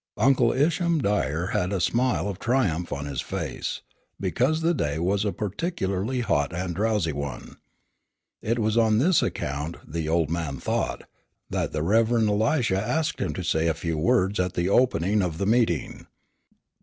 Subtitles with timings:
[0.17, 3.81] Uncle Isham Dyer had a smile of triumph on his face,
[4.19, 7.57] because the day was a particularly hot and drowsy one.
[8.41, 11.03] It was on this account, the old man thought,
[11.51, 12.13] that the Rev.
[12.13, 16.07] Elisha asked him to say a few words at the opening of the meeting.